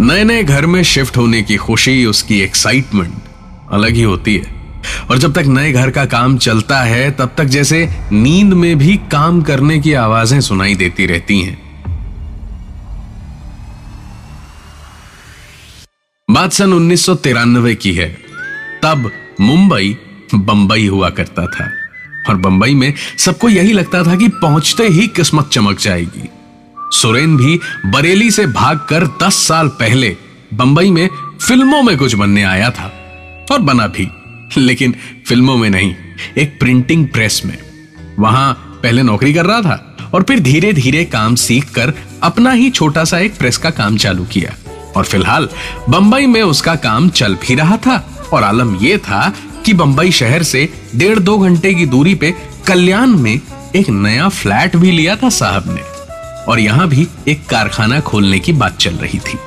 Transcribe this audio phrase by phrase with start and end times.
[0.00, 3.14] नए नए घर में शिफ्ट होने की खुशी, उसकी एक्साइटमेंट
[3.72, 4.54] अलग ही होती है।
[5.10, 8.96] और जब तक नए घर का काम चलता है, तब तक जैसे नींद में भी
[8.96, 11.64] काम करने की आवाज़ें सुनाई देती रहती हैं।
[16.30, 18.18] बात सन उन्नीस सौ तिरानबे की है।
[18.82, 19.96] तब मुंबई
[20.34, 21.70] बंबई हुआ करता था।
[22.28, 26.28] और बंबई में सबको यही लगता था कि पहुँचते ही किस्मत चमक जाएगी।
[26.94, 30.16] सुरेन भी बरेली से भागकर 10 साल पहले
[30.54, 31.08] बंबई में
[31.42, 32.84] फ़िल्मों में कुछ बनने आया था,
[33.52, 34.08] और बना भी।
[34.58, 34.94] लेकिन
[35.26, 35.94] फ़िल्मों में नहीं,
[36.38, 37.58] एक प्रिंटिंग प्रेस में।
[38.18, 42.70] वहाँ पहले नौकरी कर रहा था, और फिर धीरे धीरे काम सीख कर अपना ही
[42.70, 44.54] छोटा सा एक प्रेस का काम चालू किया।
[44.96, 45.48] और फ़िलहाल
[45.88, 50.42] बंबई में उसका काम चल भी रहा था, और आलम यह था कि बंबई शहर
[50.42, 52.34] से डेढ़ दो घंटे की दूरी पे
[52.66, 53.40] कल्याण में
[53.76, 55.93] एक नया फ्लैट भी लिया था साहब ने।
[56.48, 59.38] और यहाँ भी एक कारखाना खोलने की बात चल रही थी।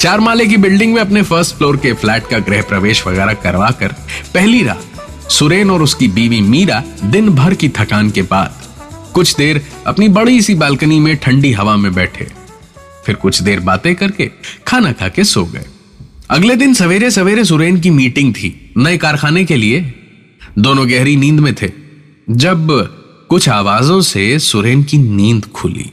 [0.00, 3.70] चार माले की बिल्डिंग में अपने फ़र्स्ट फ्लोर के फ्लैट का गृह प्रवेश वगैरह करवा
[3.70, 3.94] कर
[4.34, 8.62] पहली रात सुरेन और उसकी बीवी मीरा दिन भर की थकान के बाद
[9.14, 12.26] कुछ देर अपनी बड़ी सी बालकनी में ठंडी हवा में बैठे।
[13.06, 14.30] फिर कुछ देर बातें करके
[14.66, 15.64] खाना खा के सो गए।
[16.30, 19.80] अगले दिन सवेरे सवेरे सुरेन की मीटिंग थी नए कारखाने के लिए।
[20.58, 21.70] दोनों गहरी नींद में थे।
[22.30, 22.70] जब
[23.28, 25.92] कुछ आवाजों से सुरेन की नींद खुली।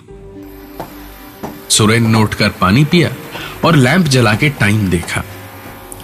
[1.70, 3.10] सुरेन ने उठकर पानी पिया
[3.66, 5.24] और लैंप जला के टाइम देखा।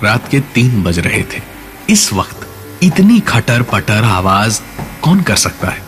[0.04, 1.42] रात के तीन बज रहे थे।
[1.90, 2.48] इस वक्त
[2.84, 4.62] इतनी खटर पटर आवाज़
[5.02, 5.84] कौन कर सकता है?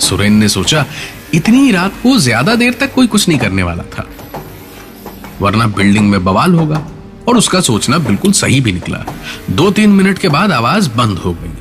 [0.00, 0.86] सुरेन ने सोचा,
[1.34, 4.08] इतनी रात को ज़्यादा देर तक कोई कुछ नहीं करने वाला था।
[5.40, 6.88] वरना बिल्डिंग में बवाल होगा
[7.28, 9.04] और उसका सोचना बिल्कुल सही भी निकला।
[9.50, 11.52] दो तीन मिनट के बाद आवाज़ बंद हो गई।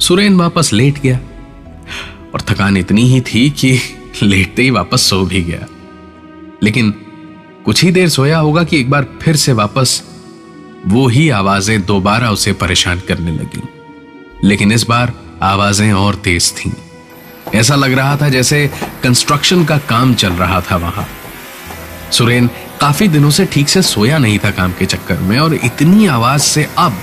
[0.00, 1.18] सुरेन वापस लेट गया।
[2.34, 3.78] और थकान इतनी ही थी कि
[4.22, 5.66] लेटते ही वापस सो भी गया।
[6.62, 6.90] लेकिन
[7.64, 10.02] कुछ ही देर सोया होगा कि एक बार फिर से वापस,
[10.86, 13.62] वो ही आवाज़ें दोबारा उसे परेशान करने लगी।
[14.44, 15.12] लेकिन इस बार
[15.42, 16.72] आवाज़ें और तेज थीं।
[17.54, 18.70] ऐसा लग रहा था जैसे
[19.02, 21.08] कंस्ट्रक्शन का काम चल रहा था वहाँ।
[22.12, 22.50] सुरेन
[22.80, 26.40] काफ़ी दिनों से ठीक से सोया नहीं था काम के चक्कर में और इतनी आवाज़
[26.40, 26.96] से अब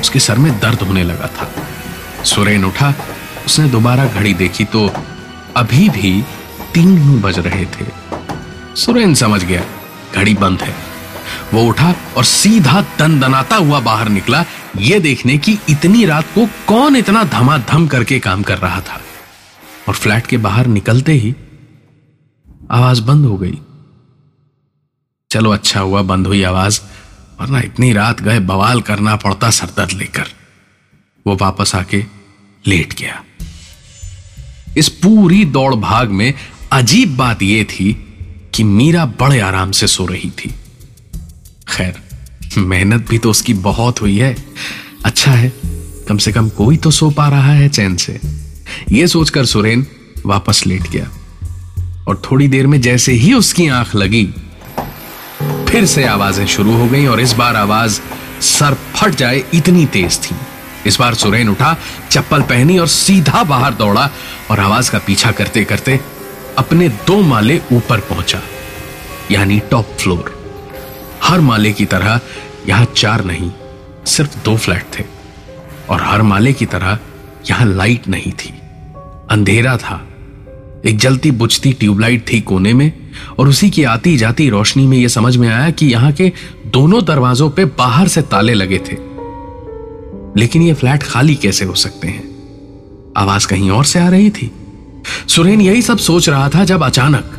[0.00, 1.50] उसके सर में दर्द होने लगा था।
[2.24, 2.94] सुरेन उठा
[3.48, 4.80] उसने दोबारा घड़ी देखी तो
[5.56, 6.10] अभी भी
[6.74, 7.86] तीन ही बज रहे थे।
[8.76, 9.62] सुरेन समझ गया,
[10.14, 10.74] घड़ी बंद है।
[11.54, 14.44] वो उठा और सीधा दन दनाता हुआ बाहर निकला,
[14.76, 19.00] ये देखने की इतनी रात को कौन इतना धमाधम करके काम कर रहा था।
[19.88, 21.34] और फ्लैट के बाहर निकलते ही
[22.70, 23.58] आवाज़ बंद हो गई।
[25.30, 26.80] चलो अच्छा हुआ, बंद हुई आवाज़,
[27.40, 30.26] वरना इतनी रात गए बवाल करना पड़ता सरदर्द लेकर।
[31.26, 32.17] वो वापस आके
[32.64, 33.22] लेट गया।
[34.76, 36.32] इस पूरी दौड़ भाग में
[36.72, 37.92] अजीब बात यह थी
[38.54, 40.54] कि मीरा बड़े आराम से सो रही थी।
[41.68, 41.94] खैर,
[42.58, 44.34] मेहनत भी तो उसकी बहुत हुई है।
[45.04, 45.52] अच्छा है,
[46.08, 48.18] कम से कम कोई तो सो पा रहा है चैन से।
[48.92, 49.86] यह सोचकर सुरेन
[50.26, 51.08] वापस लेट गया
[52.08, 54.24] और थोड़ी देर में जैसे ही उसकी आँख लगी,
[55.68, 58.00] फिर से आवाज़ें शुरू हो गई और इस बार आवाज़
[58.42, 60.36] सर फट जाए इतनी तेज थी।
[60.86, 61.76] इस बार सुरेन उठा,
[62.10, 64.08] चप्पल पहनी और सीधा बाहर दौड़ा
[64.50, 65.98] और आवाज़ का पीछा करते करते
[66.58, 68.40] अपने दो माले ऊपर पहुँचा,
[69.30, 70.34] यानी टॉप फ्लोर।
[71.22, 72.20] हर माले की तरह
[72.68, 73.50] यहाँ चार नहीं,
[74.06, 75.04] सिर्फ़ दो फ्लैट थे
[75.90, 76.98] और हर माले की तरह
[77.50, 78.52] यहाँ लाइट नहीं थी।
[79.30, 80.04] अंधेरा था।
[80.86, 82.92] एक जलती बुझती ट्यूबलाइट थी कोने में
[83.38, 86.32] और उसी की आती जाती रोशनी में यह समझ में आया कि यहाँ के
[86.66, 89.07] दोनों दरवाजों पे बाहर से ताले लगे थे।
[90.36, 92.22] लेकिन ये फ्लैट खाली कैसे हो सकते हैं?
[93.16, 94.50] आवाज़ कहीं और से आ रही थी।
[95.28, 97.34] सुरेन यही सब सोच रहा था जब अचानक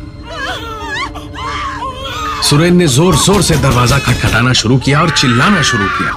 [2.44, 6.12] सुरेन ने ज़ोर ज़ोर से दरवाज़ा खटखटाना शुरू किया और चिल्लाना शुरू किया।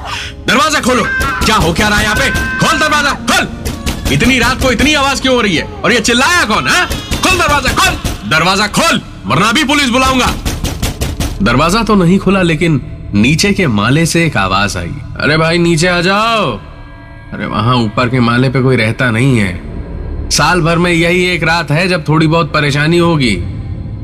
[0.48, 1.02] दरवाज़ा खोलो।
[1.44, 2.30] क्या हो क्या रहा है यहाँ पे?
[2.58, 5.64] खोल दरवाज़ा, खोल। इतनी रात को इतनी आवाज़ क्यों हो रही है?
[5.82, 6.86] और ये चिल्लाया कौन, है?
[7.22, 10.32] खोल दरवाज़ा खोल। दरवाज़ा खोल, वरना भी पुलिस बुलाऊँगा।
[11.42, 12.80] दरवाज़ा तो नहीं खुला, लेकिन
[13.14, 16.56] नीचे के माले से एक आवाज़ आई। अरे भाई, नीचे आ जाओ।
[17.32, 19.61] अरे वहाँ ऊपर के माले पे कोई रहता नहीं है।
[20.31, 23.37] साल भर में यही एक रात है जब थोड़ी बहुत परेशानी होगी।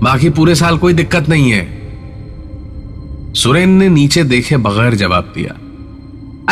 [0.03, 1.79] बाकी पूरे साल कोई दिक्कत नहीं है।
[3.35, 5.51] सुरेन ने नीचे देखे बगैर जवाब दिया।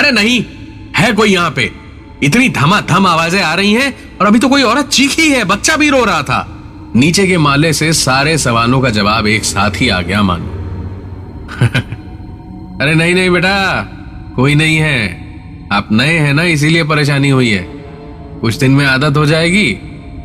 [0.00, 0.44] अरे नहीं,
[0.96, 1.72] है कोई यहाँ पे?
[2.22, 5.90] इतनी धमाधम आवाज़ें आ रही हैं और अभी तो कोई औरत चीखी है, बच्चा भी
[5.90, 6.62] रो रहा था।
[6.96, 10.52] नीचे के माले से सारे सवालों का जवाब एक साथ ही आ गया मानो।
[12.80, 13.82] अरे नहीं नहीं बेटा,
[14.36, 15.26] कोई नहीं है।
[15.72, 17.62] आप नए हैं ना, इसीलिए परेशानी हुई है।
[18.40, 19.78] कुछ दिन में आदत हो जाएगी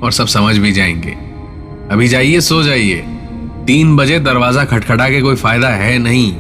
[0.04, 1.12] और सब समझ भी जाएँगे।
[1.92, 2.96] अभी जाइए, सो जाइए।
[3.68, 6.36] तीन बजे दरवाज़ा खटखटा के कोई फ़ायदा है नहीं।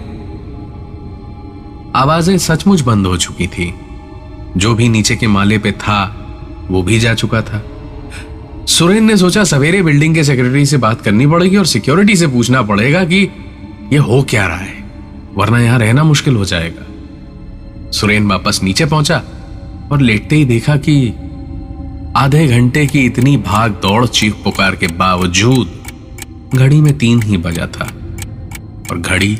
[1.96, 3.74] आवाज़ें सचमुच बंद हो चुकी थी।
[4.58, 6.28] जो भी नीचे के माले पे था,
[6.72, 7.66] वो भी जा चुका था।
[8.68, 12.62] सुरेन ने सोचा सवेरे बिल्डिंग के सेक्रेटरी से बात करनी पड़ेगी और सिक्योरिटी से पूछना
[12.62, 13.30] पड़ेगा कि
[13.94, 14.81] ये हो क्या रहा है।
[15.36, 19.18] वरना यहाँ रहना मुश्किल हो जाएगा। सुरेन वापस नीचे पहुँचा
[19.92, 21.14] और लेटते ही देखा कि
[22.18, 25.72] आधे घंटे की इतनी भाग दौड़ चीख पुकार के बावजूद
[26.56, 27.86] घड़ी में तीन ही बजा था
[28.92, 29.38] और घड़ी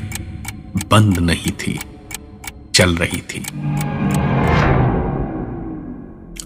[0.92, 1.80] बंद नहीं थी,
[2.76, 3.44] चल रही थी।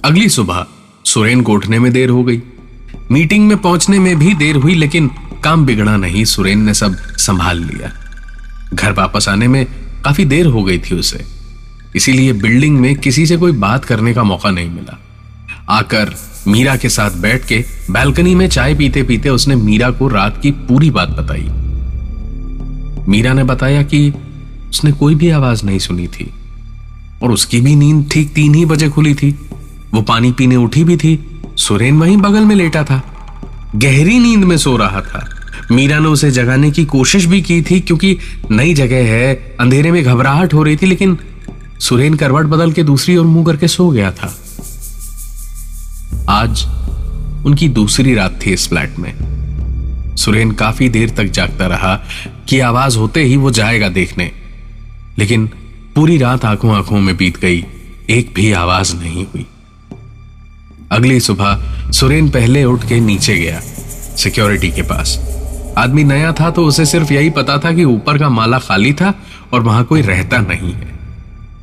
[0.03, 0.65] अगली सुबह
[1.05, 2.41] सुरेन को उठने में देर हो गई।
[3.11, 5.09] मीटिंग में पहुँचने में भी देर हुई, लेकिन
[5.43, 7.91] काम बिगड़ा नहीं। सुरेन ने सब संभाल लिया।
[8.73, 9.65] घर वापस आने में
[10.03, 11.25] काफ़ी देर हो गई थी उसे।
[11.95, 14.99] इसीलिए बिल्डिंग में किसी से कोई बात करने का मौका नहीं मिला।
[15.69, 16.15] आकर
[16.47, 20.51] मीरा के साथ बैठ के बैल्कनी में चाय पीते पीते उसने मीरा को रात की
[20.51, 21.49] पूरी बात बताई।
[23.07, 24.13] मीरा ने बताया कि
[24.69, 26.33] उसने कोई भी आवाज़ नहीं सुनी थी
[27.23, 29.39] और उसकी भी नींद ठीक तीन ही बजे खुली थी।
[29.93, 33.03] वो पानी पीने उठी भी थी, सुरेन वहीं बगल में लेटा था।
[33.75, 35.34] गहरी नींद में सो रहा था।
[35.71, 38.17] मीरा ने उसे जगाने की कोशिश भी की थी क्योंकि
[38.51, 41.17] नई जगह है। अंधेरे में घबराहट हो रही थी, लेकिन
[41.79, 44.37] सुरेन करवट बदल के दूसरी ओर मुँह करके सो गया था।
[46.29, 46.65] आज
[47.45, 49.13] उनकी दूसरी रात थी इस फ्लैट में।
[50.15, 52.03] सुरेन काफ़ी देर तक जागता रहा
[52.49, 54.31] कि आवाज़ होते ही वो जाएगा देखने।
[55.19, 55.47] लेकिन
[55.95, 57.65] पूरी रात आँखों आँखों में बीत गई,
[58.09, 59.45] एक भी आवाज़ नहीं हुई।
[60.91, 63.59] अगली सुबह सुरेन पहले उठ के नीचे गया,
[64.17, 65.34] सिक्योरिटी के पास।
[65.77, 69.13] आदमी नया था तो उसे सिर्फ़ यही पता था कि ऊपर का माला खाली था
[69.53, 70.93] और वहाँ कोई रहता नहीं है।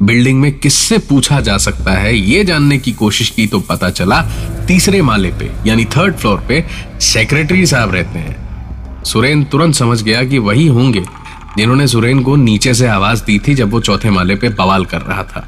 [0.03, 4.21] बिल्डिंग में किससे पूछा जा सकता है यह जानने की कोशिश की तो पता चला
[4.67, 6.65] तीसरे माले पे, यानी थर्ड फ्लोर पे
[7.01, 11.05] सेक्रेटरी साहब रहते हैं। सुरेन तुरंत समझ गया कि वही होंगे,
[11.57, 15.01] जिन्होंने सुरेन को नीचे से आवाज़ दी थी जब वो चौथे माले पे बवाल कर
[15.01, 15.47] रहा था।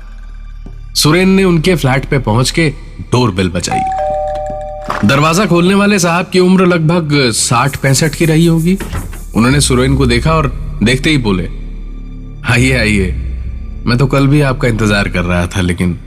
[0.94, 2.68] सुरेन ने उनके फ्लैट पे पहुँच के
[3.12, 4.03] डोर बेल बजाई।
[4.84, 8.76] दरवाज़ा खोलने वाले साहब की उम्र लगभग साठ पैंसठ की रही होगी।
[9.36, 10.46] उन्होंने सुरेन को देखा और
[10.82, 11.48] देखते ही बोले,
[12.44, 13.10] आइए आइए।
[13.86, 15.98] मैं तो कल भी आपका इंतज़ार कर रहा था, लेकिन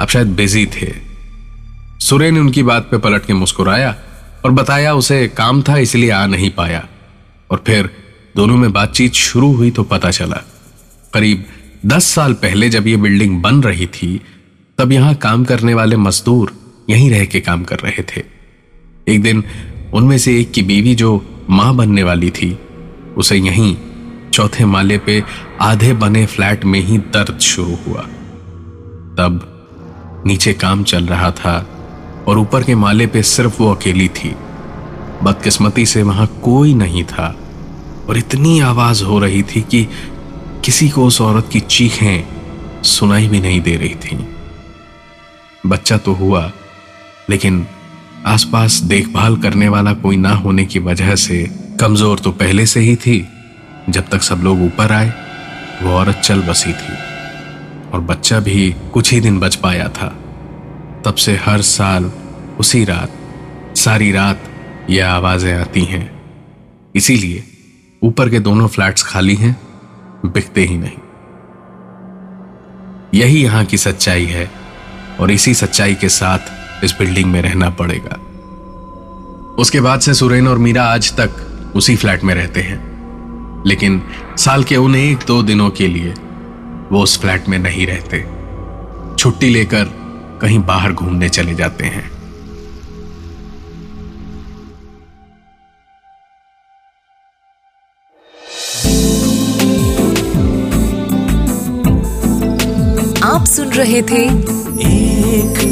[0.00, 0.92] आप शायद बिज़ी थे।
[2.00, 3.94] सुरेन उनकी बात पे पलट के मुस्कुराया
[4.44, 6.84] और बताया उसे काम था, इसलिए आ नहीं पाया।
[7.50, 7.90] और फिर
[8.36, 10.42] दोनों में बातचीत शुरू हुई तो पता चला।
[11.12, 11.44] करीब
[11.86, 14.20] दस साल पहले जब यह बिल्डिंग बन रही थी,
[14.78, 16.52] तब यहाँ काम करने वाले मजदूर
[16.92, 18.22] यहीं रह के काम कर रहे थे।
[19.08, 19.44] एक दिन
[19.94, 21.10] उनमें से एक की बीवी जो
[21.50, 22.58] माँ बनने वाली थी,
[23.16, 23.76] उसे यहीं
[24.32, 25.22] चौथे माले पे
[25.60, 28.02] आधे बने फ्लैट में ही दर्द शुरू हुआ।
[29.18, 29.48] तब
[30.26, 31.54] नीचे काम चल रहा था
[32.28, 34.34] और ऊपर के माले पे सिर्फ़ वो अकेली थी।
[35.22, 37.36] बदकिस्मती से वहाँ कोई नहीं था
[38.08, 39.88] और इतनी आवाज़ हो रही थी कि
[40.64, 42.24] किसी को उस औरत की चीखें
[42.82, 44.16] सुनाई भी नहीं दे रही थी।
[45.66, 46.52] बच्चा तो हुआ
[47.32, 47.66] लेकिन
[48.26, 51.44] आसपास देखभाल करने वाला कोई ना होने की वजह से
[51.80, 53.18] कमज़ोर तो पहले से ही थी।
[53.88, 55.12] जब तक सब लोग ऊपर आए,
[55.82, 56.96] वो औरत चल बसी थी
[57.92, 60.08] और बच्चा भी कुछ ही दिन बच पाया था।
[61.04, 62.10] तब से हर साल
[62.60, 63.10] उसी रात,
[63.76, 64.48] सारी रात
[64.90, 66.10] ये आवाज़ें आती हैं।
[66.94, 67.44] इसीलिए
[68.02, 69.56] ऊपर के दोनों फ्लैट्स खाली हैं,
[70.26, 70.98] बिकते ही नहीं।
[73.14, 74.50] यही यहाँ की सच्चाई है
[75.20, 78.20] और इसी सच्चाई के साथ इस बिल्डिंग में रहना पड़ेगा।
[79.58, 81.30] उसके बाद से सुरेन और मीरा आज तक
[81.76, 82.92] उसी फ्लैट में रहते हैं।
[83.66, 84.02] लेकिन
[84.38, 86.14] साल के उन एक दो दिनों के लिए
[86.92, 88.26] वो उस फ्लैट में नहीं रहते।
[89.16, 89.84] छुट्टी लेकर
[90.42, 92.12] कहीं बाहर घूमने चले जाते हैं।
[103.24, 104.24] आप सुन रहे थे
[104.82, 105.71] एक